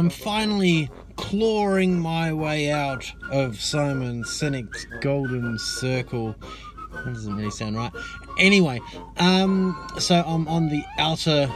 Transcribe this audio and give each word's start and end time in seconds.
I'm 0.00 0.08
finally 0.08 0.88
clawing 1.16 2.00
my 2.00 2.32
way 2.32 2.70
out 2.70 3.12
of 3.30 3.60
Simon 3.60 4.24
Sinek's 4.24 4.86
golden 5.02 5.58
circle. 5.58 6.34
That 6.94 7.12
doesn't 7.12 7.36
really 7.36 7.50
sound 7.50 7.76
right. 7.76 7.92
Anyway, 8.38 8.80
um, 9.18 9.76
so 9.98 10.24
I'm 10.26 10.48
on 10.48 10.70
the 10.70 10.82
outer 10.98 11.52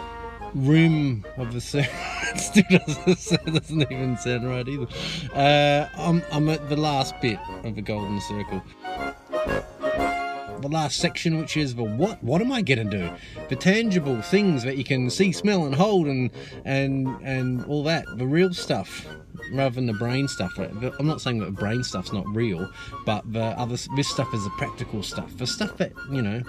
rim 0.55 1.25
of 1.39 1.55
the 1.55 1.61
circle. 1.63 1.91
still 2.37 2.65
doesn't, 2.69 3.47
doesn't 3.47 3.91
even 3.91 4.19
sound 4.19 4.47
right 4.47 4.69
either. 4.69 4.89
Uh, 5.33 5.89
I'm, 5.97 6.23
I'm 6.31 6.51
at 6.51 6.69
the 6.69 6.77
last 6.77 7.19
bit 7.23 7.39
of 7.63 7.75
the 7.77 7.81
golden 7.81 8.21
circle 8.21 8.63
the 10.65 10.71
last 10.71 10.97
section, 10.97 11.39
which 11.39 11.59
is 11.59 11.75
the 11.75 11.83
what? 11.83 12.23
What 12.25 12.41
am 12.41 12.51
I 12.51 12.63
gonna 12.63 12.85
do? 12.85 13.11
The 13.51 13.57
tangible 13.57 14.23
things 14.23 14.63
that 14.65 14.79
you 14.79 14.85
can 14.85 15.11
see, 15.11 15.31
smell, 15.31 15.67
and 15.67 15.75
hold, 15.75 16.07
and 16.07 16.31
and 16.65 17.07
and 17.23 17.65
all 17.67 17.85
that. 17.85 18.07
The 18.17 18.27
real 18.27 18.55
stuff, 18.55 19.07
rather 19.53 19.75
than 19.75 19.85
the 19.85 19.93
brain 19.93 20.27
stuff. 20.27 20.59
I'm 20.59 21.07
not 21.07 21.21
saying 21.21 21.41
that 21.41 21.47
the 21.47 21.53
brain 21.53 21.85
stuff's 21.85 22.15
not 22.15 22.27
real, 22.35 22.71
but 23.05 23.31
the 23.31 23.45
other 23.61 23.77
this 23.97 24.09
stuff 24.09 24.33
is 24.33 24.43
the 24.43 24.51
practical 24.57 25.03
stuff. 25.03 25.37
The 25.37 25.47
stuff 25.47 25.77
that 25.77 25.93
you 26.11 26.23
know 26.23 26.43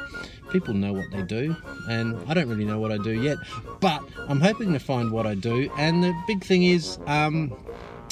people 0.49 0.73
know 0.73 0.93
what 0.93 1.11
they 1.11 1.23
do, 1.23 1.53
and 1.89 2.17
I 2.29 2.33
don't 2.33 2.47
really 2.47 2.65
know 2.65 2.79
what 2.79 2.93
I 2.93 2.97
do 2.97 3.21
yet. 3.21 3.37
But 3.81 4.01
I'm 4.29 4.39
hoping 4.39 4.71
to 4.71 4.79
find 4.79 5.11
what 5.11 5.27
I 5.27 5.35
do. 5.35 5.69
And 5.77 6.01
the 6.03 6.13
big 6.25 6.43
thing 6.43 6.63
is. 6.63 6.99
Um, 7.05 7.53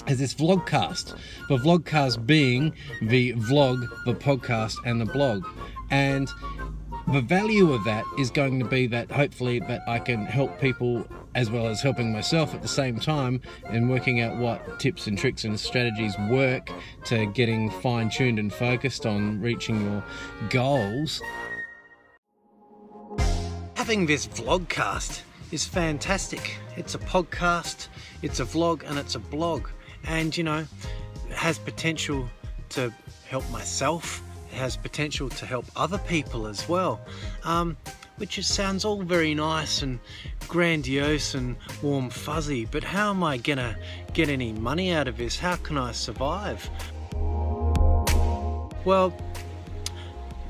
is 0.07 0.19
this 0.19 0.33
vlogcast. 0.33 1.17
The 1.47 1.55
vlogcast 1.55 2.25
being 2.25 2.73
the 3.01 3.33
vlog, 3.33 3.87
the 4.05 4.13
podcast, 4.13 4.75
and 4.85 4.99
the 4.99 5.05
blog 5.05 5.45
and 5.93 6.27
the 7.09 7.21
value 7.21 7.71
of 7.71 7.83
that 7.83 8.03
is 8.17 8.31
going 8.31 8.57
to 8.57 8.65
be 8.65 8.87
that 8.87 9.11
hopefully 9.11 9.59
that 9.59 9.81
I 9.87 9.99
can 9.99 10.25
help 10.25 10.59
people 10.59 11.05
as 11.35 11.51
well 11.51 11.67
as 11.67 11.81
helping 11.83 12.11
myself 12.11 12.55
at 12.55 12.63
the 12.63 12.67
same 12.67 12.99
time 12.99 13.41
and 13.69 13.91
working 13.91 14.19
out 14.19 14.37
what 14.37 14.79
tips 14.79 15.05
and 15.05 15.15
tricks 15.15 15.43
and 15.43 15.59
strategies 15.59 16.15
work 16.31 16.71
to 17.05 17.27
getting 17.27 17.69
fine 17.69 18.09
tuned 18.09 18.39
and 18.39 18.51
focused 18.51 19.05
on 19.05 19.39
reaching 19.39 19.81
your 19.83 20.03
goals. 20.49 21.21
Having 23.75 24.07
this 24.07 24.25
vlogcast 24.25 25.21
is 25.51 25.63
fantastic. 25.63 26.57
It's 26.75 26.95
a 26.95 26.99
podcast, 26.99 27.87
it's 28.23 28.39
a 28.39 28.45
vlog, 28.45 28.89
and 28.89 28.97
it's 28.97 29.13
a 29.13 29.19
blog. 29.19 29.67
And 30.05 30.35
you 30.35 30.43
know, 30.43 30.65
has 31.35 31.59
potential 31.59 32.27
to 32.69 32.91
help 33.27 33.47
myself 33.51 34.23
has 34.53 34.77
potential 34.77 35.29
to 35.29 35.45
help 35.45 35.65
other 35.75 35.97
people 35.97 36.47
as 36.47 36.67
well. 36.69 37.01
Um, 37.43 37.77
which 38.17 38.35
just 38.35 38.53
sounds 38.53 38.85
all 38.85 39.01
very 39.01 39.33
nice 39.33 39.81
and 39.81 39.99
grandiose 40.47 41.33
and 41.33 41.55
warm 41.81 42.09
fuzzy, 42.09 42.65
but 42.65 42.83
how 42.83 43.09
am 43.09 43.23
I 43.23 43.37
gonna 43.37 43.75
get 44.13 44.29
any 44.29 44.53
money 44.53 44.91
out 44.91 45.07
of 45.07 45.17
this? 45.17 45.39
How 45.39 45.55
can 45.55 45.77
I 45.77 45.91
survive? 45.91 46.69
Well, 48.85 49.13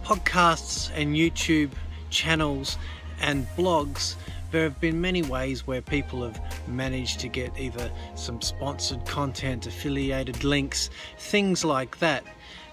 podcasts 0.04 0.92
and 0.94 1.16
YouTube 1.16 1.72
channels 2.10 2.78
and 3.22 3.48
blogs 3.56 4.16
there 4.54 4.64
have 4.64 4.80
been 4.80 5.02
many 5.02 5.24
ways 5.24 5.66
where 5.66 5.82
people 5.82 6.22
have 6.22 6.40
managed 6.68 7.20
to 7.22 7.28
get 7.28 7.60
either 7.60 7.90
some 8.14 8.40
sponsored 8.40 9.04
content, 9.08 9.66
affiliated 9.66 10.44
links, 10.44 10.92
things 11.18 11.66
like 11.66 11.98
that 11.98 12.24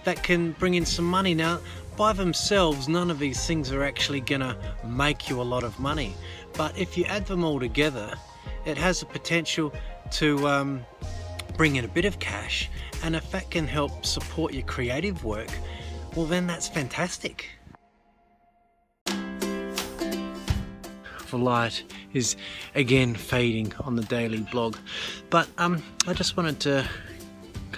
that 0.05 0.23
can 0.23 0.53
bring 0.53 0.75
in 0.75 0.85
some 0.85 1.05
money. 1.05 1.35
Now, 1.35 1.61
by 1.97 2.13
themselves, 2.13 2.89
none 2.89 3.11
of 3.11 3.19
these 3.19 3.47
things 3.47 3.71
are 3.73 3.83
actually 3.83 4.21
to 4.23 4.57
make 4.85 5.29
you 5.29 5.41
a 5.41 5.43
lot 5.43 5.65
of 5.65 5.79
money. 5.79 6.15
But 6.55 6.77
if 6.79 6.97
you 6.97 7.05
add 7.05 7.27
them 7.27 7.45
all 7.45 7.61
together, 7.61 8.15
it 8.65 8.79
has 8.79 9.01
the 9.01 9.07
potential 9.07 9.73
to 10.13 10.49
um, 10.49 10.85
bring 11.57 11.77
in 11.77 11.85
a 11.85 11.89
bit 11.89 12.05
of 12.05 12.19
cash. 12.19 12.71
And 13.03 13.15
if 13.15 13.31
that 13.33 13.51
can 13.51 13.67
help 13.67 14.05
support 14.05 14.53
your 14.53 14.65
creative 14.65 15.25
work, 15.25 15.51
well, 16.17 16.27
then 16.27 16.47
that's 16.47 16.69
fantastic. 16.69 17.51
The 21.31 21.39
light 21.39 21.85
is 22.13 22.35
again 22.75 23.15
fading 23.15 23.73
on 23.81 23.95
the 23.95 24.03
daily 24.03 24.41
blog, 24.51 24.77
but 25.31 25.49
um, 25.59 25.81
I 26.09 26.13
just 26.13 26.37
wanted 26.37 26.59
to 26.61 26.89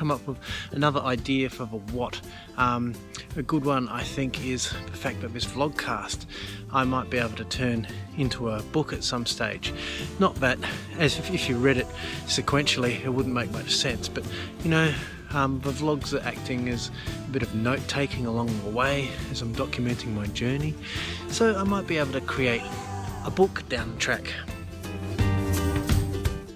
come 0.02 0.10
up 0.10 0.26
with 0.26 0.38
another 0.72 0.98
idea 1.02 1.48
for 1.48 1.64
the 1.64 1.76
what. 1.94 2.20
Um, 2.56 2.92
a 3.36 3.42
good 3.42 3.64
one 3.64 3.88
I 3.88 4.02
think 4.02 4.44
is 4.44 4.68
the 4.86 4.96
fact 4.96 5.20
that 5.20 5.32
this 5.32 5.44
vlogcast 5.44 6.26
I 6.72 6.82
might 6.82 7.08
be 7.08 7.18
able 7.18 7.36
to 7.36 7.44
turn 7.44 7.86
into 8.18 8.50
a 8.50 8.60
book 8.72 8.92
at 8.92 9.04
some 9.04 9.26
stage. 9.26 9.72
Not 10.18 10.34
that 10.40 10.58
as 10.98 11.20
if, 11.20 11.32
if 11.32 11.48
you 11.48 11.56
read 11.56 11.76
it 11.76 11.86
sequentially 12.26 13.04
it 13.04 13.10
wouldn't 13.10 13.32
make 13.32 13.52
much 13.52 13.76
sense 13.76 14.08
but 14.08 14.24
you 14.64 14.70
know 14.70 14.92
um, 15.30 15.60
the 15.60 15.70
vlogs 15.70 16.12
are 16.12 16.26
acting 16.26 16.68
as 16.68 16.90
a 17.24 17.30
bit 17.30 17.44
of 17.44 17.54
note 17.54 17.86
taking 17.86 18.26
along 18.26 18.48
the 18.64 18.70
way 18.70 19.08
as 19.30 19.40
I'm 19.40 19.54
documenting 19.54 20.14
my 20.16 20.26
journey 20.26 20.74
so 21.28 21.54
I 21.54 21.62
might 21.62 21.86
be 21.86 21.98
able 21.98 22.14
to 22.14 22.20
create 22.22 22.64
a 23.24 23.30
book 23.30 23.62
down 23.68 23.92
the 23.92 24.00
track 24.00 24.24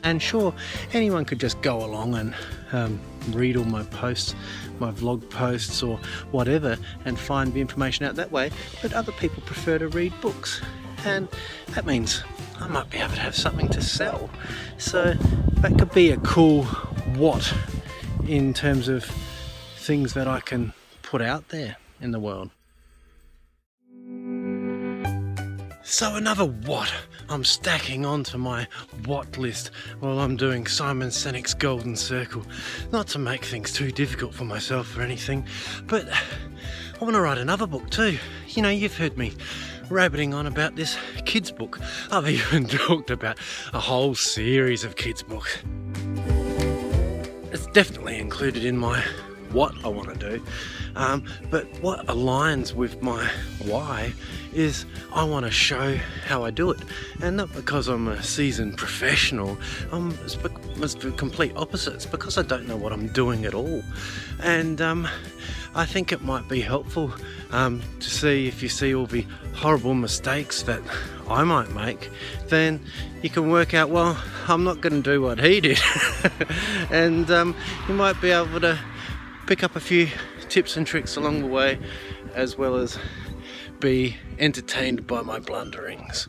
and 0.06 0.22
sure 0.22 0.55
anyone 0.93 1.25
could 1.25 1.41
just 1.41 1.61
go 1.62 1.84
along 1.84 2.15
and 2.15 2.33
um, 2.71 3.00
read 3.33 3.56
all 3.56 3.65
my 3.65 3.83
posts, 3.84 4.37
my 4.78 4.93
vlog 4.93 5.28
posts 5.31 5.83
or 5.83 5.99
whatever 6.31 6.78
and 7.05 7.19
find 7.19 7.53
the 7.53 7.61
information 7.61 8.06
out 8.06 8.15
that 8.15 8.31
way, 8.31 8.50
but 8.81 8.93
other 8.93 9.11
people 9.12 9.43
prefer 9.43 9.78
to 9.78 9.89
read 9.89 10.12
books. 10.21 10.62
And 11.05 11.28
that 11.71 11.87
means 11.87 12.22
I 12.61 12.69
might 12.69 12.89
be 12.89 12.99
able 12.99 13.15
to 13.15 13.21
have 13.21 13.34
something 13.34 13.69
to 13.71 13.83
sell. 13.83 14.31
So 14.78 15.15
that 15.56 15.77
could 15.77 15.91
be 15.93 16.12
a 16.12 16.19
cool 16.19 16.62
what 17.17 17.53
in 18.28 18.55
terms 18.55 18.87
of 18.87 19.05
things 19.78 20.15
that 20.15 20.28
I 20.28 20.38
can 20.38 20.73
put 21.03 21.21
out 21.21 21.49
there 21.49 21.78
in 22.00 22.12
the 22.12 22.21
world. 22.21 22.50
So 25.83 26.15
another 26.15 26.44
what 26.44 26.93
I'm 27.28 27.42
stacking 27.44 28.06
onto 28.06 28.38
my 28.38 28.69
what 29.04 29.37
list 29.37 29.70
while 30.00 30.20
I'm 30.20 30.37
doing 30.37 30.66
Simon 30.66 31.09
Sinek's 31.09 31.54
Golden 31.54 31.97
Circle. 31.97 32.44
Not 32.92 33.09
to 33.09 33.19
make 33.19 33.44
things 33.44 33.72
too 33.72 33.91
difficult 33.91 34.32
for 34.32 34.44
myself 34.44 34.97
or 34.97 35.03
anything, 35.03 35.47
but 35.87 36.09
I 36.09 37.04
want 37.04 37.14
to 37.14 37.20
write 37.20 37.38
another 37.38 37.66
book 37.66 37.91
too. 37.91 38.19
You 38.48 38.62
know, 38.62 38.70
you've 38.70 38.97
heard 38.97 39.19
me 39.19 39.32
rabbiting 39.91 40.34
on 40.34 40.47
about 40.47 40.76
this 40.76 40.97
kids 41.25 41.50
book. 41.50 41.81
I've 42.10 42.28
even 42.28 42.66
talked 42.69 43.10
about 43.10 43.38
a 43.72 43.81
whole 43.81 44.14
series 44.14 44.84
of 44.84 44.97
kids 44.97 45.22
books. 45.22 45.58
It's 47.53 47.66
definitely 47.69 48.19
included 48.19 48.64
in 48.64 48.76
my 48.76 49.04
what 49.56 49.75
I 49.84 49.89
want 49.89 50.09
to 50.12 50.31
do. 50.31 50.44
Um, 50.97 51.25
but 51.50 51.65
what 51.81 52.06
aligns 52.06 52.75
with 52.75 53.03
my 53.03 53.27
why 53.65 54.12
is 54.53 54.84
I 55.15 55.25
want 55.25 55.47
to 55.47 55.50
show 55.50 55.97
how 56.27 56.44
I 56.44 56.50
do 56.50 56.71
it. 56.71 56.81
And 57.22 57.39
not 57.39 57.53
because 57.55 57.89
I'm 57.89 58.06
a 58.09 58.22
seasoned 58.22 58.77
professional, 58.77 59.56
I'm, 59.93 60.11
it's, 60.25 60.37
it's 60.77 60.94
the 60.94 61.11
complete 61.12 61.53
opposite. 61.56 61.94
It's 61.94 62.06
because 62.06 62.37
I 62.37 62.43
don't 62.43 62.69
know 62.69 62.77
what 62.77 62.93
I'm 62.93 63.09
doing 63.09 63.47
at 63.47 63.55
all. 63.55 63.83
And 64.43 64.81
um, 64.83 65.09
I 65.75 65.87
think 65.87 66.12
it 66.12 66.23
might 66.23 66.49
be 66.49 66.61
helpful 66.61 67.12
um, 67.50 67.83
to 68.00 68.11
see 68.11 68.49
if 68.49 68.62
you 68.62 68.69
see 68.69 68.94
all 68.94 69.06
the 69.06 69.27
horrible 69.55 69.94
mistakes 69.94 70.62
that 70.65 70.83
I 71.28 71.44
might 71.44 71.71
make, 71.73 72.11
then 72.49 72.84
you 73.23 73.31
can 73.31 73.50
work 73.50 73.73
out, 73.73 73.88
well, 73.88 74.19
I'm 74.49 74.65
not 74.65 74.83
going 74.83 75.03
to 75.03 75.11
do 75.11 75.23
what 75.23 75.41
he 75.41 75.61
did. 75.61 75.81
and 76.91 77.31
um, 77.31 77.56
you 77.88 77.94
might 77.94 78.21
be 78.21 78.31
able 78.31 78.61
to 78.61 78.78
pick 79.47 79.62
up 79.62 79.77
a 79.77 79.81
few 79.81 80.09
tips 80.49 80.77
and 80.77 80.87
tricks 80.87 81.17
along 81.17 81.41
the 81.41 81.47
way, 81.47 81.79
as 82.34 82.59
well 82.59 82.77
as 82.77 82.99
be 83.79 84.17
entertained 84.39 85.07
by 85.07 85.23
my 85.23 85.39
blunderings. 85.39 86.29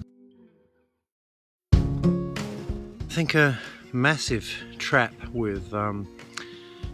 I 1.73 3.09
think 3.09 3.33
a 3.33 3.57
massive 3.91 4.47
trap 4.77 5.13
with 5.33 5.73
um, 5.73 6.07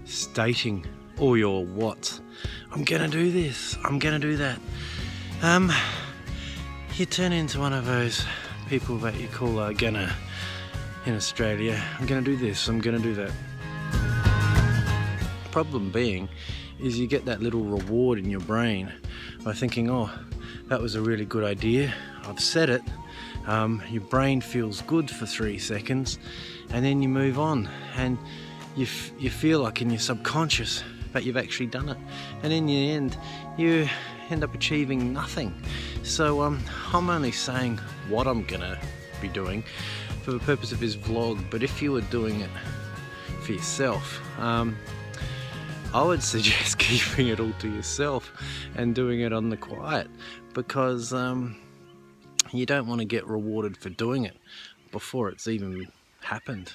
stating 0.05 0.85
all 1.19 1.35
your 1.35 1.65
what. 1.65 2.19
I'm 2.71 2.85
gonna 2.85 3.09
do 3.09 3.29
this, 3.29 3.77
I'm 3.83 3.99
gonna 3.99 4.19
do 4.19 4.37
that. 4.37 4.59
Um, 5.41 5.73
you 6.95 7.05
turn 7.05 7.33
into 7.33 7.59
one 7.59 7.73
of 7.73 7.85
those 7.85 8.25
people 8.69 8.97
that 8.99 9.15
you 9.15 9.27
call 9.27 9.59
uh, 9.59 9.73
gonna 9.73 10.15
in 11.05 11.15
Australia. 11.15 11.83
I'm 11.99 12.05
gonna 12.05 12.21
do 12.21 12.37
this, 12.37 12.69
I'm 12.69 12.79
gonna 12.79 12.99
do 12.99 13.13
that 13.15 13.31
problem 15.53 15.91
being 15.91 16.27
is 16.79 16.97
you 16.97 17.05
get 17.05 17.25
that 17.25 17.39
little 17.39 17.63
reward 17.63 18.17
in 18.17 18.27
your 18.27 18.39
brain 18.39 18.91
by 19.43 19.53
thinking, 19.53 19.87
oh, 19.87 20.09
that 20.65 20.81
was 20.81 20.95
a 20.95 21.01
really 21.01 21.25
good 21.25 21.43
idea. 21.43 21.93
I've 22.23 22.39
said 22.39 22.71
it. 22.71 22.81
Um, 23.45 23.79
your 23.87 24.01
brain 24.01 24.41
feels 24.41 24.81
good 24.81 25.11
for 25.11 25.27
three 25.27 25.59
seconds, 25.59 26.17
and 26.71 26.83
then 26.83 27.03
you 27.03 27.07
move 27.07 27.37
on, 27.37 27.69
and 27.97 28.17
you, 28.75 28.87
you 29.19 29.29
feel 29.29 29.59
like 29.59 29.79
in 29.79 29.91
your 29.91 29.99
subconscious 29.99 30.83
that 31.11 31.23
you've 31.23 31.37
actually 31.37 31.67
done 31.67 31.89
it. 31.89 31.97
And 32.41 32.51
in 32.51 32.65
the 32.65 32.89
end, 32.89 33.15
you 33.55 33.87
end 34.31 34.43
up 34.43 34.55
achieving 34.55 35.13
nothing. 35.13 35.53
So 36.01 36.41
um, 36.41 36.63
I'm 36.91 37.11
only 37.11 37.31
saying 37.31 37.77
what 38.09 38.25
I'm 38.25 38.43
gonna 38.45 38.79
be 39.21 39.27
doing 39.27 39.63
for 40.23 40.31
the 40.31 40.39
purpose 40.39 40.71
of 40.71 40.79
this 40.79 40.95
vlog, 40.95 41.47
but 41.51 41.61
if 41.61 41.79
you 41.79 41.91
were 41.91 42.01
doing 42.01 42.41
it 42.41 42.49
for 43.43 43.51
yourself. 43.51 44.19
Um, 44.39 44.75
I 45.93 46.01
would 46.01 46.23
suggest 46.35 46.79
keeping 46.79 47.27
it 47.27 47.39
all 47.39 47.53
to 47.59 47.69
yourself 47.69 48.31
and 48.75 48.95
doing 48.95 49.21
it 49.21 49.31
on 49.31 49.49
the 49.49 49.57
quiet 49.57 50.07
because 50.53 51.13
um, 51.13 51.55
you 52.51 52.65
don't 52.65 52.87
want 52.87 52.99
to 52.99 53.05
get 53.05 53.27
rewarded 53.27 53.77
for 53.77 53.89
doing 53.89 54.25
it 54.25 54.37
before 54.91 55.29
it's 55.29 55.47
even 55.47 55.87
happened. 56.21 56.73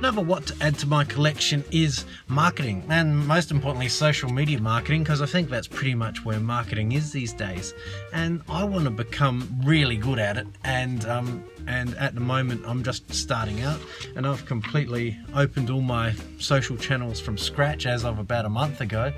Another 0.00 0.22
what 0.22 0.46
to 0.46 0.54
add 0.62 0.78
to 0.78 0.86
my 0.86 1.04
collection 1.04 1.62
is 1.70 2.06
marketing, 2.26 2.82
and 2.88 3.14
most 3.28 3.50
importantly, 3.50 3.90
social 3.90 4.30
media 4.30 4.58
marketing, 4.58 5.02
because 5.02 5.20
I 5.20 5.26
think 5.26 5.50
that's 5.50 5.66
pretty 5.66 5.94
much 5.94 6.24
where 6.24 6.40
marketing 6.40 6.92
is 6.92 7.12
these 7.12 7.34
days. 7.34 7.74
And 8.14 8.40
I 8.48 8.64
want 8.64 8.84
to 8.84 8.90
become 8.90 9.46
really 9.62 9.98
good 9.98 10.18
at 10.18 10.38
it. 10.38 10.46
And 10.64 11.04
um, 11.04 11.44
and 11.66 11.94
at 11.98 12.14
the 12.14 12.20
moment, 12.22 12.64
I'm 12.66 12.82
just 12.82 13.12
starting 13.12 13.60
out, 13.60 13.78
and 14.16 14.26
I've 14.26 14.46
completely 14.46 15.18
opened 15.34 15.68
all 15.68 15.82
my 15.82 16.14
social 16.38 16.78
channels 16.78 17.20
from 17.20 17.36
scratch 17.36 17.84
as 17.84 18.02
of 18.06 18.18
about 18.18 18.46
a 18.46 18.48
month 18.48 18.80
ago, 18.80 19.12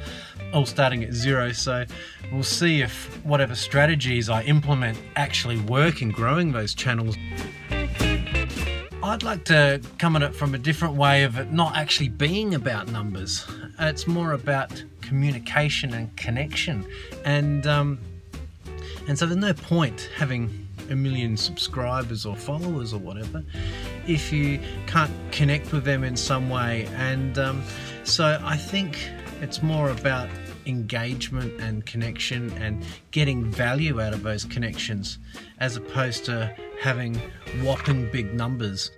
all 0.53 0.67
starting 0.67 1.05
at 1.05 1.13
zero. 1.13 1.53
So 1.53 1.85
we'll 2.33 2.43
see 2.43 2.83
if 2.83 3.25
whatever 3.25 3.55
strategies 3.55 4.29
I 4.29 4.43
implement 4.43 4.99
actually 5.15 5.61
work 5.61 6.03
in 6.03 6.11
growing 6.11 6.51
those 6.51 6.75
channels. 6.75 7.17
I'd 9.03 9.25
like 9.25 9.45
to 9.47 9.81
come 9.99 10.15
at 10.15 10.23
it 10.23 10.33
from 10.33 10.55
a 10.55 10.59
different 10.59 10.95
way 10.95 11.25
of 11.25 11.37
it 11.37 11.51
not 11.51 11.77
actually 11.77 12.09
being 12.09 12.55
about 12.55 12.89
numbers. 12.89 13.45
It's 13.81 14.07
more 14.07 14.33
about 14.33 14.85
communication 15.01 15.93
and 15.93 16.15
connection, 16.17 16.87
and 17.25 17.67
um, 17.67 17.99
and 19.09 19.19
so 19.19 19.27
there's 19.27 19.41
no 19.41 19.55
point 19.55 20.09
having 20.17 20.69
a 20.89 20.95
million 20.95 21.37
subscribers 21.37 22.25
or 22.25 22.37
followers 22.37 22.93
or 22.93 22.99
whatever 22.99 23.43
if 24.07 24.33
you 24.33 24.61
can't 24.87 25.13
connect 25.33 25.73
with 25.73 25.85
them 25.85 26.05
in 26.05 26.17
some 26.17 26.49
way. 26.49 26.89
And 26.97 27.39
um, 27.39 27.63
so 28.05 28.41
I 28.45 28.57
think 28.57 28.99
it's 29.41 29.63
more 29.63 29.91
about 29.91 30.29
engagement 30.67 31.61
and 31.61 31.85
connection 31.87 32.53
and 32.53 32.85
getting 33.11 33.51
value 33.51 34.01
out 34.01 34.13
of 34.13 34.23
those 34.23 34.45
connections 34.45 35.19
as 35.59 35.77
opposed 35.77 36.25
to 36.27 36.55
having 36.83 37.15
whopping 37.63 38.11
big 38.11 38.35
numbers. 38.35 38.91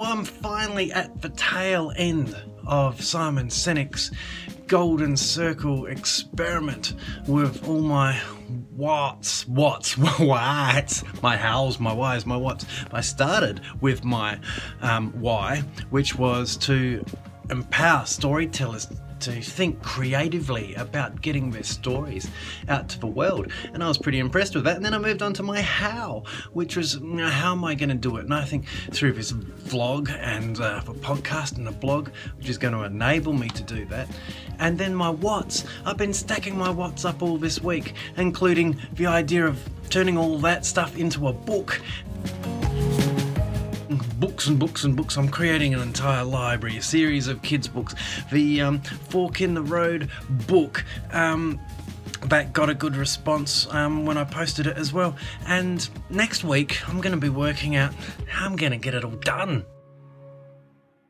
I'm 0.00 0.24
finally 0.24 0.90
at 0.90 1.20
the 1.20 1.28
tail 1.28 1.92
end 1.96 2.34
of 2.66 3.02
Simon 3.02 3.48
Sinek's 3.48 4.10
golden 4.66 5.18
circle 5.18 5.84
experiment 5.84 6.94
with 7.26 7.68
all 7.68 7.82
my 7.82 8.14
whats, 8.74 9.46
whats, 9.46 9.92
whats, 10.18 11.04
my 11.22 11.36
hows, 11.36 11.78
my 11.78 11.92
whys, 11.92 12.24
my 12.24 12.36
whats. 12.38 12.64
I 12.90 13.02
started 13.02 13.60
with 13.82 14.02
my 14.02 14.40
um, 14.80 15.12
why, 15.20 15.58
which 15.90 16.16
was 16.16 16.56
to 16.58 17.04
empower 17.50 18.06
storytellers 18.06 18.86
to 19.20 19.40
think 19.40 19.82
creatively 19.82 20.74
about 20.74 21.20
getting 21.20 21.50
their 21.50 21.62
stories 21.62 22.28
out 22.68 22.88
to 22.90 22.98
the 23.00 23.06
world. 23.06 23.50
And 23.72 23.82
I 23.82 23.88
was 23.88 23.98
pretty 23.98 24.18
impressed 24.18 24.54
with 24.54 24.64
that. 24.64 24.76
And 24.76 24.84
then 24.84 24.94
I 24.94 24.98
moved 24.98 25.22
on 25.22 25.32
to 25.34 25.42
my 25.42 25.60
how, 25.60 26.24
which 26.52 26.76
was 26.76 26.94
you 26.96 27.00
know, 27.00 27.28
how 27.28 27.52
am 27.52 27.64
I 27.64 27.74
going 27.74 27.88
to 27.88 27.94
do 27.94 28.16
it? 28.16 28.24
And 28.24 28.34
I 28.34 28.44
think 28.44 28.66
through 28.92 29.12
this 29.12 29.32
vlog 29.32 30.10
and 30.10 30.60
uh, 30.60 30.82
a 30.86 30.94
podcast 30.94 31.56
and 31.56 31.68
a 31.68 31.72
blog, 31.72 32.08
which 32.36 32.48
is 32.48 32.58
going 32.58 32.74
to 32.74 32.84
enable 32.84 33.32
me 33.32 33.48
to 33.48 33.62
do 33.62 33.84
that. 33.86 34.08
And 34.58 34.78
then 34.78 34.94
my 34.94 35.10
what's. 35.10 35.64
I've 35.84 35.96
been 35.96 36.14
stacking 36.14 36.56
my 36.56 36.70
what's 36.70 37.04
up 37.04 37.22
all 37.22 37.38
this 37.38 37.62
week, 37.62 37.94
including 38.16 38.78
the 38.94 39.06
idea 39.06 39.46
of 39.46 39.62
turning 39.88 40.18
all 40.18 40.38
that 40.38 40.66
stuff 40.66 40.96
into 40.98 41.28
a 41.28 41.32
book 41.32 41.80
books 44.18 44.46
and 44.46 44.58
books 44.58 44.84
and 44.84 44.96
books. 44.96 45.16
I'm 45.16 45.28
creating 45.28 45.74
an 45.74 45.80
entire 45.80 46.24
library, 46.24 46.76
a 46.76 46.82
series 46.82 47.28
of 47.28 47.42
kids' 47.42 47.68
books. 47.68 47.94
The 48.32 48.60
um, 48.60 48.80
Fork 48.80 49.40
in 49.40 49.54
the 49.54 49.62
Road 49.62 50.10
book. 50.28 50.84
Um, 51.12 51.60
that 52.26 52.52
got 52.52 52.68
a 52.68 52.74
good 52.74 52.96
response 52.96 53.72
um, 53.72 54.04
when 54.04 54.18
I 54.18 54.24
posted 54.24 54.66
it 54.66 54.76
as 54.76 54.92
well. 54.92 55.14
And 55.46 55.88
next 56.10 56.42
week, 56.42 56.88
I'm 56.88 57.00
going 57.00 57.14
to 57.14 57.20
be 57.20 57.28
working 57.28 57.76
out 57.76 57.94
how 58.26 58.46
I'm 58.46 58.56
going 58.56 58.72
to 58.72 58.78
get 58.78 58.94
it 58.94 59.04
all 59.04 59.12
done. 59.12 59.64